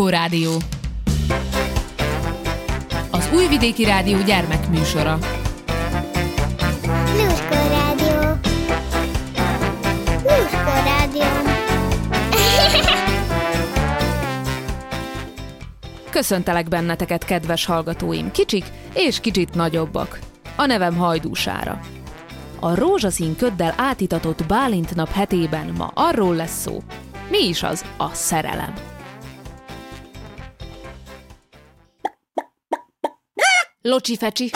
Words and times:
Lluskó 0.00 0.18
Rádió. 0.18 0.56
Az 3.10 3.30
Újvidéki 3.34 3.84
Rádió 3.84 4.18
gyermekműsora. 4.22 5.18
Lluskó 7.16 7.54
Rádió. 7.68 8.38
Lluskó 10.22 10.72
Rádió. 10.84 11.24
Köszöntelek 16.10 16.68
benneteket, 16.68 17.24
kedves 17.24 17.64
hallgatóim, 17.64 18.30
kicsik 18.30 18.64
és 18.94 19.20
kicsit 19.20 19.54
nagyobbak. 19.54 20.18
A 20.56 20.66
nevem 20.66 20.96
Hajdúsára. 20.96 21.80
A 22.60 22.74
rózsaszín 22.74 23.36
köddel 23.36 23.74
átitatott 23.76 24.46
Bálint 24.46 24.94
nap 24.94 25.12
hetében 25.12 25.72
ma 25.76 25.90
arról 25.94 26.34
lesz 26.34 26.60
szó, 26.60 26.82
mi 27.30 27.48
is 27.48 27.62
az 27.62 27.84
a 27.96 28.08
szerelem. 28.12 28.89
Locsi 33.82 34.16
fecsi. 34.16 34.50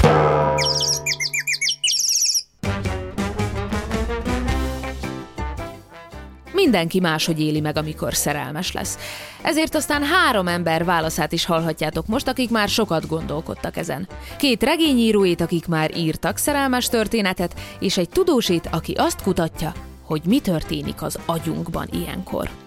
Mindenki 6.52 7.00
máshogy 7.00 7.40
éli 7.40 7.60
meg, 7.60 7.76
amikor 7.76 8.14
szerelmes 8.14 8.72
lesz. 8.72 8.98
Ezért 9.42 9.74
aztán 9.74 10.02
három 10.02 10.48
ember 10.48 10.84
válaszát 10.84 11.32
is 11.32 11.44
hallhatjátok 11.44 12.06
most, 12.06 12.28
akik 12.28 12.50
már 12.50 12.68
sokat 12.68 13.06
gondolkodtak 13.06 13.76
ezen. 13.76 14.08
Két 14.38 14.62
regényíróét, 14.62 15.40
akik 15.40 15.66
már 15.66 15.96
írtak 15.96 16.36
szerelmes 16.36 16.88
történetet, 16.88 17.60
és 17.78 17.96
egy 17.96 18.08
tudósét, 18.08 18.68
aki 18.72 18.92
azt 18.92 19.22
kutatja, 19.22 19.72
hogy 20.02 20.22
mi 20.24 20.40
történik 20.40 21.02
az 21.02 21.18
agyunkban 21.26 21.88
ilyenkor. 21.92 22.63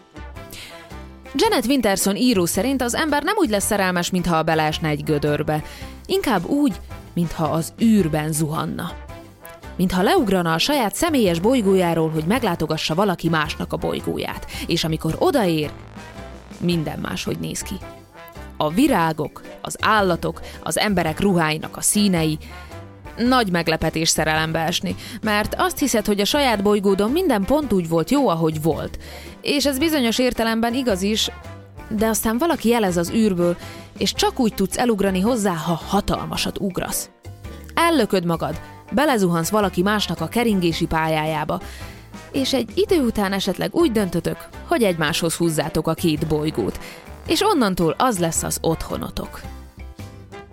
Janet 1.36 1.66
Winterson 1.66 2.15
író 2.15 2.46
szerint 2.46 2.82
az 2.82 2.96
ember 2.96 3.24
nem 3.24 3.35
úgy 3.38 3.49
lesz 3.49 3.65
szerelmes, 3.65 4.10
mintha 4.10 4.43
beleesne 4.43 4.88
egy 4.88 5.04
gödörbe. 5.04 5.63
Inkább 6.05 6.46
úgy, 6.46 6.74
mintha 7.13 7.46
az 7.46 7.74
űrben 7.82 8.32
zuhanna. 8.32 8.91
Mintha 9.76 10.01
leugrana 10.01 10.54
a 10.54 10.57
saját 10.57 10.96
személyes 10.96 11.40
bolygójáról, 11.40 12.10
hogy 12.10 12.24
meglátogassa 12.24 12.96
valaki 12.96 13.29
másnak 13.29 13.74
a 13.74 13.77
bolygóját. 13.77 14.46
És 14.68 14.84
amikor 14.84 15.16
odaér, 15.20 15.71
minden 16.60 16.99
máshogy 16.99 17.40
néz 17.40 17.62
ki. 17.62 17.76
A 18.57 18.70
virágok, 18.70 19.41
az 19.62 19.77
állatok, 19.82 20.41
az 20.63 20.77
emberek 20.77 21.20
ruháinak 21.20 21.77
a 21.77 21.82
színei, 21.82 22.38
nagy 23.18 23.51
meglepetés 23.51 24.10
szerelembe 24.10 24.60
esni, 24.60 24.96
mert 25.21 25.55
azt 25.57 25.79
hiszed, 25.79 26.05
hogy 26.05 26.20
a 26.20 26.26
saját 26.26 26.63
bolygódon 26.63 27.12
minden 27.12 27.46
pont 27.46 27.73
úgy 27.73 27.90
volt 27.90 28.12
jó, 28.12 28.27
ahogy 28.27 28.62
volt. 28.62 28.98
És 29.41 29.65
ez 29.65 29.77
bizonyos 29.77 30.20
értelemben 30.20 30.73
igaz 30.73 31.01
is, 31.01 31.29
de 31.90 32.07
aztán 32.07 32.38
valaki 32.38 32.70
jelez 32.70 32.98
az 32.98 33.12
űrből, 33.12 33.57
és 33.98 34.13
csak 34.13 34.40
úgy 34.40 34.54
tudsz 34.54 34.77
elugrani 34.77 35.20
hozzá, 35.20 35.54
ha 35.54 35.82
hatalmasat 35.88 36.60
ugrasz. 36.60 37.10
Ellököd 37.73 38.26
magad, 38.26 38.60
belezuhansz 38.91 39.49
valaki 39.49 39.82
másnak 39.82 40.21
a 40.21 40.27
keringési 40.27 40.85
pályájába, 40.85 41.62
és 42.32 42.54
egy 42.54 42.71
idő 42.76 43.01
után 43.01 43.34
esetleg 43.34 43.76
úgy 43.76 43.91
döntötök, 43.91 44.38
hogy 44.68 44.84
egymáshoz 44.84 45.35
húzzátok 45.35 45.88
a 45.88 45.93
két 45.93 46.27
bolygót, 46.27 46.79
és 47.27 47.41
onnantól 47.41 47.95
az 47.98 48.20
lesz 48.20 48.43
az 48.43 48.57
otthonotok. 48.62 49.41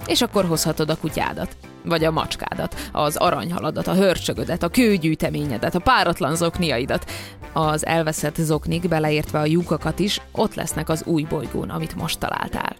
És 0.06 0.22
akkor 0.22 0.44
hozhatod 0.44 0.90
a 0.90 0.96
kutyádat, 0.96 1.56
vagy 1.84 2.04
a 2.04 2.10
macskádat, 2.10 2.88
az 2.92 3.16
aranyhaladat, 3.16 3.86
a 3.86 3.94
hörcsögödet, 3.94 4.62
a 4.62 4.68
kőgyűjteményedet, 4.68 5.74
a 5.74 5.78
páratlan 5.78 6.36
zokniaidat. 6.36 7.10
Az 7.52 7.86
elveszett 7.86 8.36
zoknik, 8.36 8.88
beleértve 8.88 9.38
a 9.38 9.46
lyukakat 9.46 9.98
is, 9.98 10.20
ott 10.32 10.54
lesznek 10.54 10.88
az 10.88 11.02
új 11.06 11.22
bolygón, 11.22 11.70
amit 11.70 11.96
most 11.96 12.18
találtál. 12.18 12.76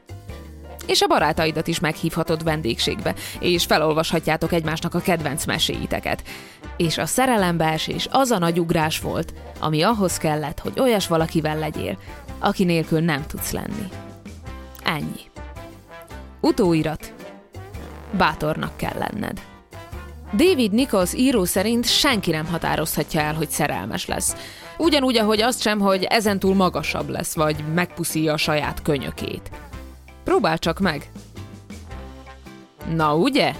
És 0.87 1.01
a 1.01 1.07
barátaidat 1.07 1.67
is 1.67 1.81
meghívhatod 1.81 2.43
vendégségbe, 2.43 3.15
és 3.39 3.65
felolvashatjátok 3.65 4.53
egymásnak 4.53 4.95
a 4.95 5.01
kedvenc 5.01 5.45
meséiteket. 5.45 6.23
És 6.77 6.99
a 6.99 7.07
szerelembeesés 7.07 8.09
az 8.11 8.31
a 8.31 8.39
nagy 8.39 8.61
ugrás 8.61 9.01
volt, 9.01 9.35
ami 9.61 9.83
ahhoz 9.83 10.17
kellett, 10.17 10.59
hogy 10.59 10.81
olyas 10.81 11.07
valakivel 11.07 11.59
legyél, 11.59 11.99
aki 12.39 12.65
nélkül 12.65 13.01
nem 13.01 13.27
tudsz 13.27 13.53
lenni. 13.53 13.89
Ennyi. 14.85 15.21
Utóirat. 16.41 17.14
Bátornak 18.17 18.77
kell 18.77 18.99
lenned. 18.99 19.41
David 20.33 20.73
Nichols 20.73 21.15
író 21.15 21.45
szerint 21.45 21.87
senki 21.87 22.31
nem 22.31 22.47
határozhatja 22.47 23.21
el, 23.21 23.35
hogy 23.35 23.51
szerelmes 23.51 24.07
lesz. 24.07 24.37
Ugyanúgy, 24.79 25.17
ahogy 25.17 25.41
azt 25.41 25.61
sem, 25.61 25.81
hogy 25.81 26.05
ezentúl 26.05 26.55
magasabb 26.55 27.09
lesz, 27.09 27.35
vagy 27.35 27.65
megpuszíja 27.75 28.33
a 28.33 28.37
saját 28.37 28.83
könyökét. 28.83 29.51
Próbál 30.25 30.59
csak 30.59 30.79
meg. 30.79 31.11
Na, 32.95 33.17
ugye? 33.17 33.55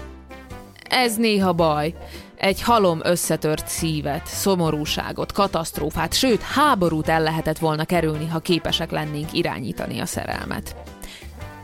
Ez 0.89 1.15
néha 1.15 1.53
baj. 1.53 1.93
Egy 2.37 2.61
halom 2.61 2.99
összetört 3.03 3.67
szívet, 3.67 4.27
szomorúságot, 4.27 5.31
katasztrófát, 5.31 6.13
sőt, 6.13 6.41
háborút 6.41 7.07
el 7.07 7.21
lehetett 7.21 7.57
volna 7.57 7.85
kerülni, 7.85 8.27
ha 8.27 8.39
képesek 8.39 8.91
lennénk 8.91 9.33
irányítani 9.33 9.99
a 9.99 10.05
szerelmet. 10.05 10.75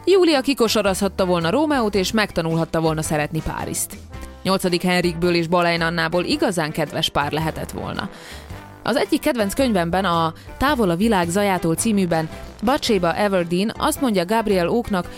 Júlia 0.06 0.42
kikosarazhatta 0.42 1.26
volna 1.26 1.50
Rómeót, 1.50 1.96
és 1.96 2.12
megtanulhatta 2.12 2.82
volna 2.82 3.02
szeretni 3.02 3.42
Páriszt. 3.42 3.98
8. 4.44 4.84
Henrikből 4.84 5.36
és 5.36 5.48
Balein 5.48 5.82
Annából 5.82 6.24
igazán 6.24 6.72
kedves 6.72 7.10
pár 7.10 7.32
lehetett 7.32 7.72
volna. 7.72 8.10
Az 8.84 8.96
egyik 8.96 9.22
kedvenc 9.22 9.54
könyvemben, 9.54 10.06
a 10.06 10.34
Távol 10.58 10.90
a 10.90 10.96
világ 10.96 11.30
zajától 11.30 11.76
címűben 11.76 12.30
Bacséba 12.64 13.16
Everdeen 13.16 13.74
azt 13.78 14.02
mondja 14.02 14.26
Gabriel 14.26 14.70
Óknak, 14.70 15.10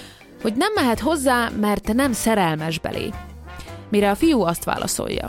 hogy 0.42 0.54
nem 0.56 0.74
mehet 0.74 1.00
hozzá, 1.00 1.50
mert 1.60 1.94
nem 1.94 2.12
szerelmes 2.14 2.80
belé. 2.80 3.10
Mire 3.90 4.10
a 4.10 4.16
fiú 4.16 4.42
azt 4.42 4.64
válaszolja. 4.64 5.28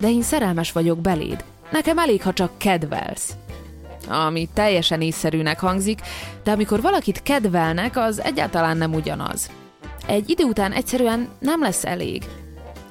De 0.00 0.08
én 0.08 0.22
szerelmes 0.22 0.72
vagyok 0.72 0.98
beléd. 0.98 1.44
Nekem 1.70 1.98
elég, 1.98 2.22
ha 2.22 2.32
csak 2.32 2.58
kedvelsz. 2.58 3.32
Ami 4.08 4.48
teljesen 4.54 5.00
észszerűnek 5.00 5.60
hangzik, 5.60 6.00
de 6.44 6.50
amikor 6.50 6.80
valakit 6.80 7.22
kedvelnek, 7.22 7.96
az 7.96 8.20
egyáltalán 8.20 8.76
nem 8.76 8.94
ugyanaz. 8.94 9.50
Egy 10.06 10.30
idő 10.30 10.44
után 10.44 10.72
egyszerűen 10.72 11.28
nem 11.38 11.60
lesz 11.60 11.84
elég. 11.84 12.22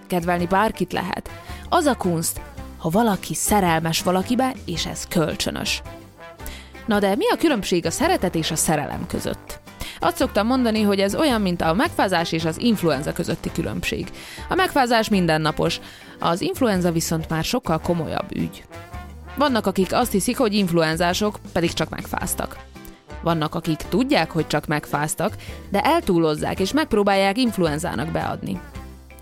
Kedvelni 0.08 0.46
bárkit 0.46 0.94
lehet. 0.94 1.30
Az 1.70 1.86
a 1.86 1.96
kunst, 1.96 2.42
ha 2.78 2.90
valaki 2.90 3.34
szerelmes 3.34 4.02
valakibe, 4.02 4.54
és 4.66 4.86
ez 4.86 5.08
kölcsönös. 5.08 5.82
Na 6.86 7.00
de 7.00 7.16
mi 7.16 7.30
a 7.30 7.38
különbség 7.38 7.86
a 7.86 7.92
szeretet 7.92 8.36
és 8.36 8.52
a 8.52 8.56
szerelem 8.56 9.08
között? 9.08 9.62
Azt 10.00 10.18
szoktam 10.18 10.48
mondani, 10.48 10.82
hogy 10.82 11.00
ez 11.00 11.16
olyan, 11.16 11.42
mint 11.42 11.62
a 11.62 11.74
megfázás 11.74 12.32
és 12.32 12.46
az 12.46 12.58
influenza 12.58 13.12
közötti 13.12 13.52
különbség. 13.52 14.08
A 14.50 14.56
megfázás 14.56 15.10
mindennapos, 15.10 15.80
az 16.20 16.42
influenza 16.42 16.92
viszont 16.92 17.30
már 17.30 17.44
sokkal 17.44 17.80
komolyabb 17.80 18.36
ügy. 18.36 18.64
Vannak, 19.36 19.66
akik 19.66 19.94
azt 19.94 20.12
hiszik, 20.12 20.38
hogy 20.38 20.54
influenzások, 20.54 21.40
pedig 21.52 21.74
csak 21.74 21.90
megfáztak. 21.90 22.58
Vannak, 23.22 23.56
akik 23.56 23.78
tudják, 23.78 24.32
hogy 24.32 24.48
csak 24.48 24.66
megfáztak, 24.66 25.36
de 25.70 25.82
eltúlozzák 25.82 26.60
és 26.60 26.74
megpróbálják 26.74 27.38
influenzának 27.38 28.08
beadni. 28.12 28.60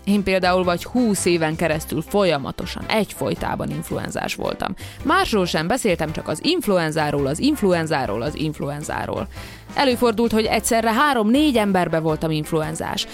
Én 0.04 0.22
például 0.22 0.64
vagy 0.64 0.84
20 0.84 1.24
éven 1.24 1.56
keresztül 1.56 2.02
folyamatosan, 2.02 2.84
egyfolytában 2.88 3.70
influenzás 3.70 4.34
voltam. 4.34 4.74
Másról 5.04 5.46
sem 5.46 5.66
beszéltem, 5.66 6.12
csak 6.12 6.28
az 6.28 6.44
influenzáról, 6.44 7.26
az 7.26 7.38
influenzáról, 7.38 8.22
az 8.22 8.34
influenzáról. 8.34 9.28
Előfordult, 9.74 10.32
hogy 10.32 10.44
egyszerre 10.44 10.92
három-négy 10.92 11.56
emberbe 11.56 11.98
voltam 11.98 12.30
influenzás. 12.30 13.06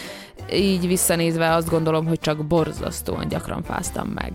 Így 0.53 0.86
visszanézve 0.86 1.54
azt 1.54 1.70
gondolom, 1.70 2.06
hogy 2.06 2.19
csak 2.19 2.47
borzasztóan 2.47 3.28
gyakran 3.28 3.62
fáztam 3.62 4.09
meg. 4.09 4.32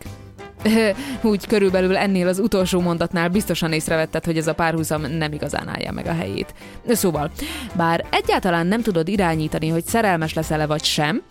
Úgy 1.22 1.48
körülbelül 1.48 1.98
ennél 1.98 2.28
az 2.28 2.40
utolsó 2.40 2.80
mondatnál 2.80 3.30
biztosan 3.30 3.74
észrevetted, 3.74 4.26
hogy 4.26 4.38
ez 4.38 4.48
a 4.48 4.54
párhuzam 4.54 5.02
nem 5.02 5.34
igazán 5.34 5.68
állja 5.68 5.92
meg 5.92 6.08
a 6.08 6.14
helyét. 6.14 6.54
Szóval, 6.88 7.32
bár 7.74 8.06
egyáltalán 8.10 8.68
nem 8.68 8.82
tudod 8.82 9.08
irányítani, 9.08 9.68
hogy 9.68 9.86
szerelmes 9.86 10.34
leszel-e 10.34 10.66
vagy 10.66 10.84
sem, 10.84 11.22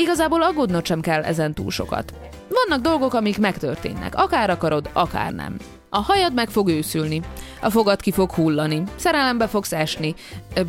Igazából 0.00 0.42
aggódnod 0.42 0.86
sem 0.86 1.00
kell 1.00 1.22
ezen 1.22 1.54
túl 1.54 1.70
sokat. 1.70 2.14
Vannak 2.48 2.84
dolgok, 2.84 3.14
amik 3.14 3.38
megtörténnek, 3.38 4.14
akár 4.14 4.50
akarod, 4.50 4.90
akár 4.92 5.32
nem. 5.32 5.56
A 5.88 5.98
hajad 5.98 6.34
meg 6.34 6.50
fog 6.50 6.68
őszülni, 6.68 7.22
a 7.60 7.70
fogad 7.70 8.00
ki 8.00 8.12
fog 8.12 8.30
hullani, 8.30 8.82
szerelembe 8.96 9.46
fogsz 9.46 9.72
esni, 9.72 10.14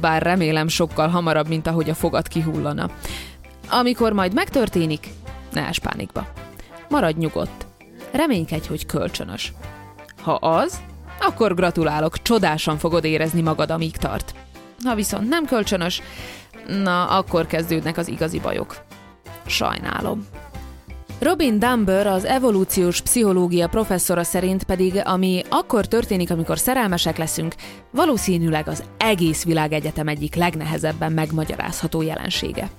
bár 0.01 0.21
remélem 0.21 0.67
sokkal 0.67 1.07
hamarabb, 1.07 1.47
mint 1.47 1.67
ahogy 1.67 1.89
a 1.89 1.93
fogad 1.93 2.27
kihullana. 2.27 2.89
Amikor 3.69 4.13
majd 4.13 4.33
megtörténik, 4.33 5.07
ne 5.51 5.69
pánikba. 5.81 6.27
Maradj 6.89 7.19
nyugodt. 7.19 7.70
Reménykedj, 8.11 8.67
hogy 8.67 8.85
kölcsönös. 8.85 9.53
Ha 10.21 10.33
az, 10.33 10.81
akkor 11.19 11.55
gratulálok, 11.55 12.21
csodásan 12.21 12.77
fogod 12.77 13.03
érezni 13.03 13.41
magad, 13.41 13.71
amíg 13.71 13.97
tart. 13.97 14.33
Ha 14.83 14.95
viszont 14.95 15.29
nem 15.29 15.45
kölcsönös, 15.45 16.01
na, 16.67 17.05
akkor 17.05 17.45
kezdődnek 17.45 17.97
az 17.97 18.07
igazi 18.07 18.39
bajok. 18.39 18.77
Sajnálom. 19.45 20.25
Robin 21.19 21.59
Dumber, 21.59 22.07
az 22.07 22.25
evolúciós 22.25 23.01
pszichológia 23.01 23.67
professzora 23.67 24.23
szerint 24.23 24.63
pedig, 24.63 25.01
ami 25.03 25.43
akkor 25.49 25.87
történik, 25.87 26.31
amikor 26.31 26.59
szerelmesek 26.59 27.17
leszünk, 27.17 27.55
valószínűleg 27.91 28.67
az 28.67 28.83
egész 28.97 29.43
világegyetem 29.43 30.07
egyik 30.07 30.35
legnehezebben 30.35 31.11
megmagyarázható 31.11 32.01
jelensége. 32.01 32.69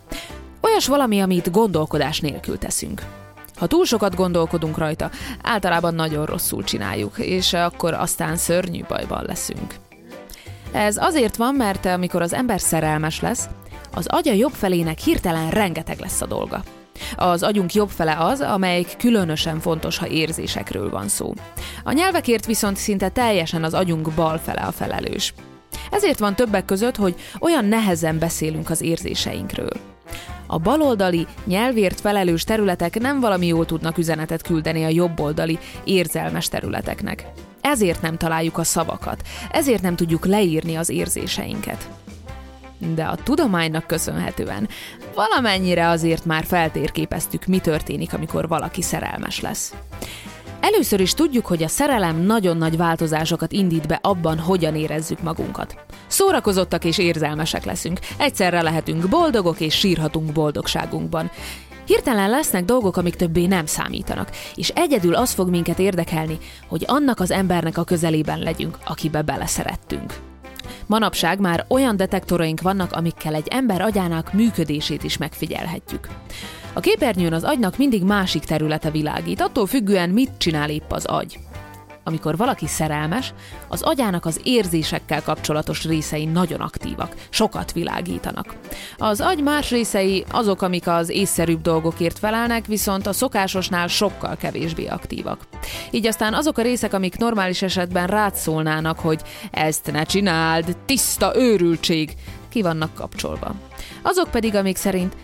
Olyas 0.60 0.86
valami, 0.86 1.20
amit 1.20 1.50
gondolkodás 1.50 2.20
nélkül 2.20 2.58
teszünk. 2.58 3.21
Ha 3.62 3.68
túl 3.68 3.84
sokat 3.84 4.14
gondolkodunk 4.14 4.78
rajta, 4.78 5.10
általában 5.42 5.94
nagyon 5.94 6.26
rosszul 6.26 6.64
csináljuk, 6.64 7.18
és 7.18 7.52
akkor 7.52 7.94
aztán 7.94 8.36
szörnyű 8.36 8.82
bajban 8.88 9.24
leszünk. 9.24 9.74
Ez 10.72 10.96
azért 10.96 11.36
van, 11.36 11.54
mert 11.54 11.86
amikor 11.86 12.22
az 12.22 12.32
ember 12.32 12.60
szerelmes 12.60 13.20
lesz, 13.20 13.48
az 13.94 14.06
agya 14.06 14.32
jobb 14.32 14.52
felének 14.52 14.98
hirtelen 14.98 15.50
rengeteg 15.50 15.98
lesz 16.00 16.20
a 16.20 16.26
dolga. 16.26 16.62
Az 17.16 17.42
agyunk 17.42 17.74
jobb 17.74 17.88
fele 17.88 18.16
az, 18.18 18.40
amelyik 18.40 18.96
különösen 18.98 19.60
fontos, 19.60 19.98
ha 19.98 20.06
érzésekről 20.06 20.90
van 20.90 21.08
szó. 21.08 21.34
A 21.84 21.92
nyelvekért 21.92 22.46
viszont 22.46 22.76
szinte 22.76 23.08
teljesen 23.08 23.64
az 23.64 23.74
agyunk 23.74 24.12
bal 24.14 24.38
fele 24.38 24.60
a 24.60 24.72
felelős. 24.72 25.34
Ezért 25.90 26.18
van 26.18 26.34
többek 26.34 26.64
között, 26.64 26.96
hogy 26.96 27.14
olyan 27.40 27.64
nehezen 27.64 28.18
beszélünk 28.18 28.70
az 28.70 28.80
érzéseinkről. 28.80 29.91
A 30.52 30.58
baloldali, 30.58 31.26
nyelvért 31.44 32.00
felelős 32.00 32.44
területek 32.44 32.98
nem 32.98 33.20
valami 33.20 33.46
jól 33.46 33.66
tudnak 33.66 33.98
üzenetet 33.98 34.42
küldeni 34.42 34.84
a 34.84 34.88
jobboldali, 34.88 35.58
érzelmes 35.84 36.48
területeknek. 36.48 37.26
Ezért 37.60 38.02
nem 38.02 38.16
találjuk 38.16 38.58
a 38.58 38.64
szavakat, 38.64 39.22
ezért 39.52 39.82
nem 39.82 39.96
tudjuk 39.96 40.26
leírni 40.26 40.74
az 40.74 40.88
érzéseinket. 40.88 41.88
De 42.94 43.04
a 43.04 43.16
tudománynak 43.16 43.86
köszönhetően 43.86 44.68
valamennyire 45.14 45.88
azért 45.88 46.24
már 46.24 46.44
feltérképeztük, 46.44 47.46
mi 47.46 47.58
történik, 47.58 48.14
amikor 48.14 48.48
valaki 48.48 48.82
szerelmes 48.82 49.40
lesz. 49.40 49.74
Először 50.62 51.00
is 51.00 51.14
tudjuk, 51.14 51.46
hogy 51.46 51.62
a 51.62 51.68
szerelem 51.68 52.16
nagyon 52.20 52.56
nagy 52.56 52.76
változásokat 52.76 53.52
indít 53.52 53.86
be 53.86 53.98
abban, 54.02 54.38
hogyan 54.38 54.74
érezzük 54.76 55.22
magunkat. 55.22 55.76
Szórakozottak 56.06 56.84
és 56.84 56.98
érzelmesek 56.98 57.64
leszünk, 57.64 57.98
egyszerre 58.18 58.62
lehetünk 58.62 59.08
boldogok 59.08 59.60
és 59.60 59.74
sírhatunk 59.74 60.32
boldogságunkban. 60.32 61.30
Hirtelen 61.86 62.30
lesznek 62.30 62.64
dolgok, 62.64 62.96
amik 62.96 63.14
többé 63.14 63.46
nem 63.46 63.66
számítanak, 63.66 64.30
és 64.54 64.68
egyedül 64.68 65.14
az 65.14 65.32
fog 65.32 65.48
minket 65.48 65.78
érdekelni, 65.78 66.38
hogy 66.68 66.84
annak 66.86 67.20
az 67.20 67.30
embernek 67.30 67.78
a 67.78 67.84
közelében 67.84 68.38
legyünk, 68.38 68.78
akibe 68.84 69.22
beleszerettünk. 69.22 70.18
Manapság 70.86 71.40
már 71.40 71.64
olyan 71.68 71.96
detektoraink 71.96 72.60
vannak, 72.60 72.92
amikkel 72.92 73.34
egy 73.34 73.48
ember 73.50 73.80
agyának 73.80 74.32
működését 74.32 75.02
is 75.02 75.16
megfigyelhetjük. 75.16 76.08
A 76.74 76.80
képernyőn 76.80 77.32
az 77.32 77.44
agynak 77.44 77.76
mindig 77.76 78.02
másik 78.02 78.44
területe 78.44 78.90
világít, 78.90 79.40
attól 79.40 79.66
függően 79.66 80.10
mit 80.10 80.30
csinál 80.38 80.70
épp 80.70 80.92
az 80.92 81.04
agy. 81.04 81.38
Amikor 82.04 82.36
valaki 82.36 82.66
szerelmes, 82.66 83.34
az 83.68 83.82
agyának 83.82 84.26
az 84.26 84.40
érzésekkel 84.42 85.22
kapcsolatos 85.22 85.84
részei 85.84 86.24
nagyon 86.24 86.60
aktívak, 86.60 87.14
sokat 87.30 87.72
világítanak. 87.72 88.54
Az 88.98 89.20
agy 89.20 89.42
más 89.42 89.70
részei 89.70 90.24
azok, 90.30 90.62
amik 90.62 90.86
az 90.86 91.08
észszerűbb 91.08 91.60
dolgokért 91.60 92.18
felelnek, 92.18 92.66
viszont 92.66 93.06
a 93.06 93.12
szokásosnál 93.12 93.86
sokkal 93.86 94.36
kevésbé 94.36 94.86
aktívak. 94.86 95.40
Így 95.90 96.06
aztán 96.06 96.34
azok 96.34 96.58
a 96.58 96.62
részek, 96.62 96.92
amik 96.92 97.16
normális 97.16 97.62
esetben 97.62 98.06
rád 98.06 98.34
szólnának, 98.34 98.98
hogy 98.98 99.20
ezt 99.50 99.92
ne 99.92 100.02
csináld, 100.02 100.76
tiszta 100.86 101.36
őrültség, 101.36 102.14
ki 102.48 102.62
vannak 102.62 102.94
kapcsolva. 102.94 103.54
Azok 104.02 104.30
pedig, 104.30 104.54
amik 104.54 104.76
szerint, 104.76 105.16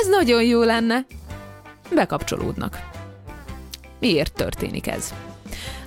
ez 0.00 0.08
nagyon 0.08 0.42
jó 0.42 0.62
lenne, 0.62 1.06
bekapcsolódnak. 1.94 2.88
Miért 3.98 4.32
történik 4.32 4.86
ez? 4.86 5.14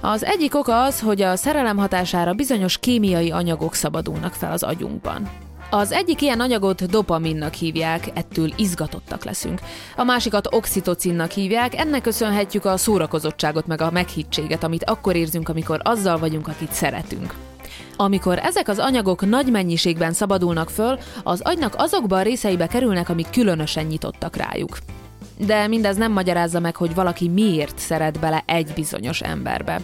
Az 0.02 0.24
egyik 0.24 0.56
oka 0.56 0.84
az, 0.84 1.00
hogy 1.00 1.22
a 1.22 1.36
szerelem 1.36 1.78
hatására 1.78 2.34
bizonyos 2.34 2.78
kémiai 2.78 3.32
anyagok 3.32 3.74
szabadulnak 3.74 4.34
fel 4.34 4.52
az 4.52 4.64
agyunkban. 4.64 5.30
Az 5.70 5.92
egyik 5.92 6.22
ilyen 6.22 6.40
anyagot 6.40 6.86
dopaminnak 6.86 7.54
hívják, 7.54 8.10
ettől 8.14 8.54
izgatottak 8.56 9.24
leszünk. 9.24 9.60
A 9.96 10.04
másikat 10.04 10.54
oxitocinnak 10.54 11.32
hívják, 11.32 11.76
ennek 11.76 12.02
köszönhetjük 12.02 12.66
a 12.66 12.78
szórakozottságot 12.78 13.68
meg 13.68 13.82
a 13.82 13.92
meghittséget, 13.92 14.64
amit 14.64 14.84
akkor 14.84 15.16
érzünk, 15.16 15.50
amikor 15.50 15.80
azzal 15.84 16.18
vagyunk, 16.18 16.48
akit 16.48 16.72
szeretünk. 16.72 17.34
Amikor 17.96 18.40
ezek 18.40 18.68
az 18.68 18.80
anyagok 18.80 19.26
nagy 19.26 19.52
mennyiségben 19.52 20.14
szabadulnak 20.14 20.70
föl, 20.70 20.98
az 21.24 21.42
agynak 21.42 21.74
azokba 21.78 22.18
a 22.18 22.22
részeibe 22.22 22.68
kerülnek, 22.68 23.10
amik 23.10 23.30
különösen 23.30 23.86
nyitottak 23.86 24.36
rájuk. 24.36 24.78
De 25.38 25.68
mindez 25.68 25.98
nem 25.98 26.12
magyarázza 26.12 26.60
meg, 26.60 26.76
hogy 26.76 26.96
valaki 26.96 27.28
miért 27.28 27.78
szeret 27.80 28.20
bele 28.20 28.44
egy 28.46 28.72
bizonyos 28.76 29.22
emberbe. 29.22 29.82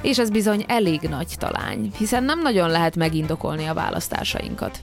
És 0.00 0.18
ez 0.18 0.30
bizony 0.30 0.64
elég 0.68 1.00
nagy 1.00 1.34
talány, 1.38 1.92
hiszen 1.98 2.24
nem 2.24 2.42
nagyon 2.42 2.70
lehet 2.70 2.96
megindokolni 2.96 3.66
a 3.66 3.74
választásainkat. 3.74 4.78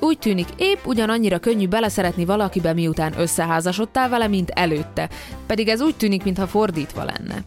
Úgy 0.00 0.18
tűnik, 0.18 0.48
épp 0.56 0.84
ugyanannyira 0.84 1.38
könnyű 1.38 1.68
beleszeretni 1.68 2.24
valakibe, 2.24 2.72
miután 2.72 3.20
összeházasodtál 3.20 4.08
vele, 4.08 4.26
mint 4.26 4.50
előtte, 4.50 5.08
pedig 5.46 5.68
ez 5.68 5.80
úgy 5.80 5.96
tűnik, 5.96 6.24
mintha 6.24 6.46
fordítva 6.46 7.04
lenne. 7.04 7.42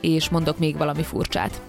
És 0.00 0.28
mondok 0.28 0.58
még 0.58 0.76
valami 0.76 1.02
furcsát. 1.02 1.60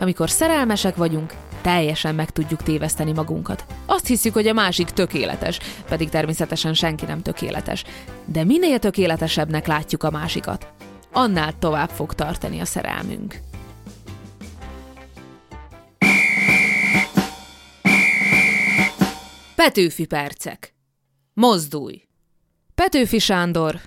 Amikor 0.00 0.30
szerelmesek 0.30 0.96
vagyunk, 0.96 1.34
teljesen 1.66 2.14
meg 2.14 2.30
tudjuk 2.30 2.62
téveszteni 2.62 3.12
magunkat. 3.12 3.64
Azt 3.86 4.06
hiszük, 4.06 4.32
hogy 4.32 4.46
a 4.46 4.52
másik 4.52 4.90
tökéletes, 4.90 5.58
pedig 5.88 6.08
természetesen 6.08 6.74
senki 6.74 7.04
nem 7.04 7.22
tökéletes. 7.22 7.84
De 8.24 8.44
minél 8.44 8.78
tökéletesebbnek 8.78 9.66
látjuk 9.66 10.02
a 10.02 10.10
másikat, 10.10 10.72
annál 11.12 11.58
tovább 11.58 11.88
fog 11.88 12.14
tartani 12.14 12.60
a 12.60 12.64
szerelmünk. 12.64 13.40
Petőfi 19.54 20.06
percek. 20.06 20.74
Mozdulj! 21.32 22.02
Petőfi 22.74 23.18
Sándor. 23.18 23.80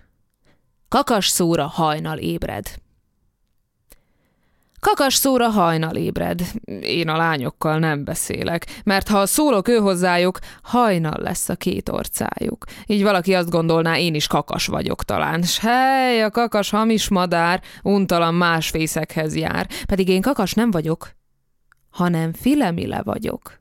Kakas 0.88 1.28
szóra 1.28 1.68
hajnal 1.68 2.18
ébred. 2.18 2.68
Kakas 4.80 5.14
szóra 5.14 5.48
hajnal 5.48 5.96
ébred. 5.96 6.42
Én 6.82 7.10
a 7.10 7.18
lányokkal 7.18 7.80
nem 7.80 8.04
beszélek, 8.04 8.82
mert 8.84 9.08
ha 9.08 9.26
szólok 9.26 9.68
ő 9.68 9.78
hozzájuk, 9.78 10.40
hajnal 10.62 11.18
lesz 11.22 11.50
a 11.50 11.56
két 11.56 11.90
orcájuk. 11.90 12.66
Így 12.86 13.04
valaki 13.04 13.34
azt 13.34 13.50
gondolná, 13.50 13.98
én 13.98 14.16
is 14.16 14.28
kakas 14.28 14.66
vagyok 14.66 15.04
talán. 15.04 15.42
S 15.44 15.60
hely, 15.60 16.24
a 16.24 16.30
kakas 16.30 16.70
hamis 16.70 17.10
madár, 17.10 17.62
untalan 17.84 18.34
más 18.34 18.70
fészekhez 18.70 19.36
jár. 19.36 19.68
Pedig 19.86 20.08
én 20.08 20.22
kakas 20.22 20.54
nem 20.54 20.72
vagyok, 20.72 21.10
hanem 21.90 22.34
filemile 22.34 23.02
vagyok. 23.04 23.60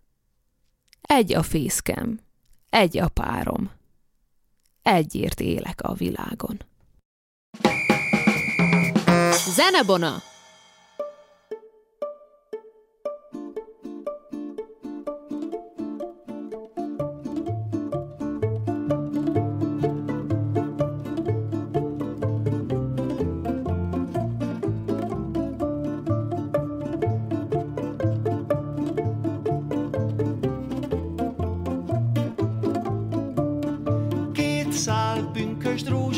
Egy 1.00 1.34
a 1.34 1.42
fészkem, 1.42 2.18
egy 2.70 2.98
a 2.98 3.08
párom. 3.08 3.70
Egyért 4.82 5.40
élek 5.40 5.80
a 5.82 5.94
világon. 5.94 6.60
Zenebona! 9.54 10.27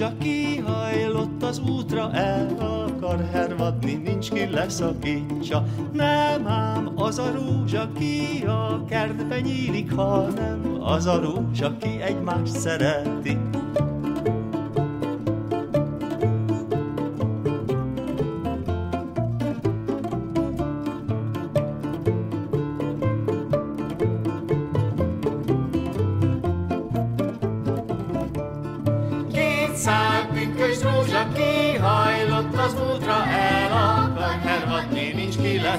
Rózsa 0.00 0.16
kihajlott 0.18 1.42
az 1.42 1.58
útra, 1.58 2.12
el 2.12 2.56
akar 2.58 3.28
hervadni, 3.32 3.92
nincs 3.94 4.30
ki 4.30 4.50
leszakítsa. 4.50 5.64
Nem 5.92 6.46
ám 6.46 6.92
az 6.96 7.18
a 7.18 7.32
rózsa, 7.32 7.92
ki 7.98 8.44
a 8.46 8.84
kertbe 8.88 9.40
nyílik, 9.40 9.92
hanem 9.92 10.78
az 10.80 11.06
a 11.06 11.20
rózsa, 11.20 11.76
ki 11.76 12.00
egymást 12.00 12.52
szereti. 12.52 13.49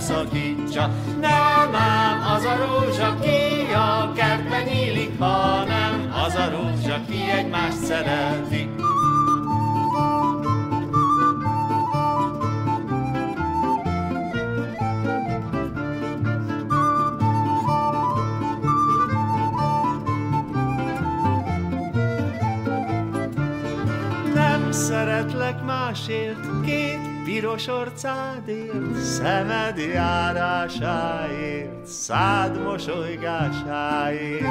megszakítsa. 0.02 0.90
Nem 1.20 1.76
ám 1.76 2.34
az 2.36 2.44
a 2.46 2.56
rózsa, 2.56 3.20
ki 3.20 3.74
a 3.74 4.12
kertben 4.14 4.64
nyílik, 4.64 5.20
hanem 5.20 6.14
az 6.26 6.36
a 6.36 6.50
rózsa, 6.50 7.02
ki 7.10 7.32
egymást 7.38 7.78
szereti. 7.78 8.70
szeretlek 24.72 25.64
másért, 25.66 26.62
két 26.66 27.01
piros 27.42 27.68
orcádért, 27.68 28.96
szemed 28.96 29.78
járásáért, 29.78 31.86
szád 31.86 32.64
mosolygásáért. 32.64 34.46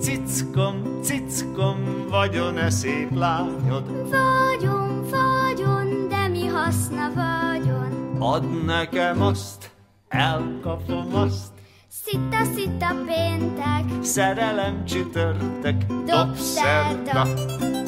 Cickom, 0.00 1.00
cickom, 1.02 2.06
vagyon-e 2.10 2.70
szép 2.70 3.14
lányod? 3.14 4.08
Vagyon, 4.08 5.04
vagyon, 5.10 6.08
de 6.08 6.28
mi 6.28 6.46
haszna 6.46 7.10
vagyon? 7.14 8.16
Add 8.18 8.64
nekem 8.64 9.22
azt, 9.22 9.65
elkapom 10.16 11.14
azt, 11.14 11.54
Szita, 12.04 12.44
szita 12.54 12.94
péntek, 13.06 14.04
szerelem 14.04 14.84
csütörtök, 14.84 15.84
dobszerda. 16.06 17.22
Cickom, 17.22 17.85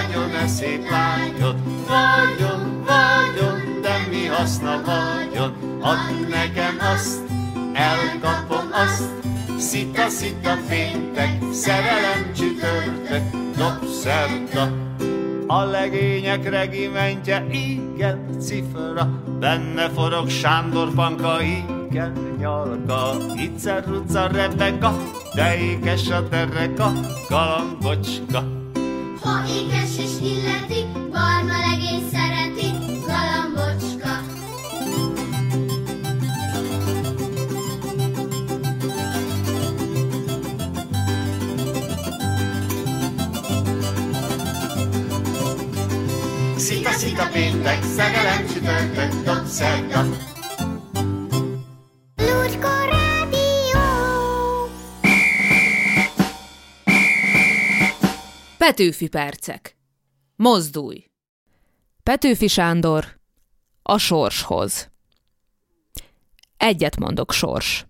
vagyon-e 0.00 0.46
szép 0.46 0.90
lányod? 0.90 1.56
Vagyon, 1.88 2.84
vagyon, 2.86 3.80
de 3.82 4.06
mi 4.10 4.26
haszna 4.26 4.82
vagyon? 4.84 5.78
Add 5.80 6.28
nekem 6.28 6.76
azt, 6.94 7.20
elkapom 7.72 8.68
azt, 8.72 9.10
szita, 9.58 10.08
szita 10.08 10.56
péntek, 10.68 11.38
szerelem 11.52 12.32
csütörtök, 12.36 13.22
dobszerda. 13.56 14.88
A 15.46 15.64
legények 15.64 16.48
regimentje, 16.48 17.46
igen, 17.50 18.38
cifra, 18.40 19.22
benne 19.38 19.88
forog 19.88 20.28
Sándor 20.28 20.94
panka, 20.94 21.42
igen, 21.42 22.12
nyalka, 22.38 23.16
icser, 23.36 23.84
rucca, 23.86 24.26
rebeka, 24.26 24.96
de 25.34 25.58
ékes 25.58 26.10
a 26.10 26.20
dereka, 26.20 26.92
galambocska. 27.28 28.59
Ha 29.30 29.46
ékes 29.48 29.98
és 29.98 30.30
illeti, 30.30 30.86
barna 31.10 31.58
legény 31.70 32.08
szereti, 32.12 32.70
galambocska. 33.06 34.22
Szita, 46.56 46.92
szita 46.92 47.28
péntek, 47.32 47.82
szerelem 47.82 48.46
csütörtök, 48.46 49.24
dobszerda. 49.24 50.29
Petőfi 58.70 59.08
percek. 59.08 59.76
Mozdulj! 60.36 61.04
Petőfi 62.02 62.48
Sándor 62.48 63.20
a 63.82 63.98
sorshoz. 63.98 64.90
Egyet 66.56 66.96
mondok 66.96 67.32
sors. 67.32 67.86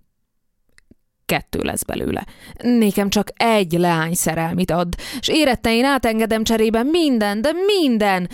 Kettő 1.26 1.58
lesz 1.62 1.82
belőle. 1.82 2.26
Nékem 2.62 3.10
csak 3.10 3.28
egy 3.34 3.72
leány 3.72 4.14
szerelmit 4.14 4.70
ad, 4.70 4.94
s 5.20 5.28
érette 5.28 5.72
én 5.72 5.84
átengedem 5.84 6.44
cserébe 6.44 6.82
minden, 6.82 7.40
de 7.40 7.52
minden 7.52 8.28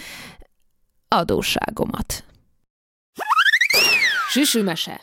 adósságomat. 1.09 2.25
Süsümese. 4.31 5.01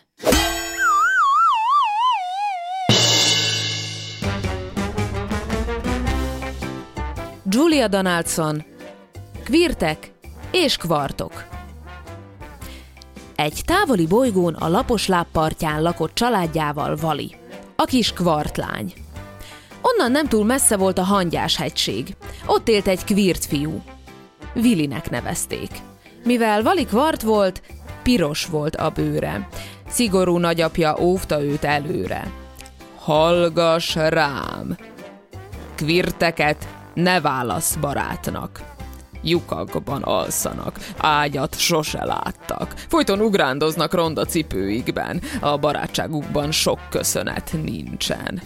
Julia 7.53 7.87
Donaldson, 7.87 8.63
kvirtek 9.43 10.11
és 10.51 10.77
kvartok. 10.77 11.47
Egy 13.35 13.61
távoli 13.65 14.07
bolygón 14.07 14.53
a 14.53 14.67
lapos 14.67 15.07
lábpartján 15.07 15.81
lakott 15.81 16.13
családjával 16.13 16.95
Vali, 16.95 17.35
a 17.75 17.83
kis 17.83 18.13
kvartlány. 18.13 18.93
Onnan 19.81 20.11
nem 20.11 20.27
túl 20.27 20.45
messze 20.45 20.77
volt 20.77 20.97
a 20.97 21.03
hangyás 21.03 21.57
hegység. 21.57 22.15
Ott 22.45 22.67
élt 22.67 22.87
egy 22.87 23.03
kvirt 23.03 23.45
fiú. 23.45 23.81
Vilinek 24.53 25.09
nevezték. 25.09 25.71
Mivel 26.23 26.63
Vali 26.63 26.85
kvart 26.85 27.21
volt, 27.21 27.61
piros 28.03 28.45
volt 28.45 28.75
a 28.75 28.89
bőre. 28.89 29.47
Szigorú 29.87 30.37
nagyapja 30.37 30.97
óvta 30.99 31.43
őt 31.43 31.63
előre. 31.63 32.31
Hallgass 32.99 33.95
rám! 33.95 34.77
Kvirteket 35.75 36.67
ne 36.93 37.21
válasz 37.21 37.75
barátnak. 37.75 38.61
Lyukakban 39.21 40.01
alszanak, 40.01 40.79
ágyat 40.97 41.59
sose 41.59 42.05
láttak. 42.05 42.73
Folyton 42.87 43.21
ugrándoznak 43.21 43.93
ronda 43.93 44.25
cipőikben, 44.25 45.21
a 45.41 45.57
barátságukban 45.57 46.51
sok 46.51 46.79
köszönet 46.89 47.55
nincsen. 47.63 48.41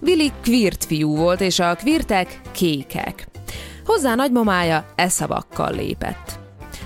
Willi 0.00 0.32
kvirt 0.42 0.84
fiú 0.84 1.16
volt, 1.16 1.40
és 1.40 1.58
a 1.58 1.74
kvirtek 1.74 2.40
kékek. 2.52 3.26
Hozzá 3.84 4.14
nagymamája 4.14 4.84
eszavakkal 4.94 5.72
lépett. 5.72 6.38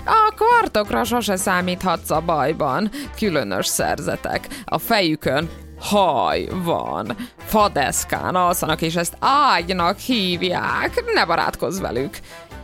A 0.05 0.33
kvartokra 0.35 1.03
sose 1.03 1.35
számíthatsz 1.35 2.09
a 2.09 2.21
bajban, 2.21 2.89
különös 3.17 3.65
szerzetek. 3.65 4.47
A 4.65 4.77
fejükön 4.77 5.49
haj 5.79 6.47
van. 6.63 7.15
Fadeszkán 7.37 8.35
alszanak, 8.35 8.81
és 8.81 8.95
ezt 8.95 9.17
ágynak 9.19 9.97
hívják. 9.97 11.03
Ne 11.13 11.25
barátkozz 11.25 11.79
velük. 11.79 12.19